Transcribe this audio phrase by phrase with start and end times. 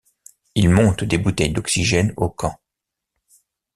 [0.55, 2.59] Ils montent des bouteilles d'oxygène au camp.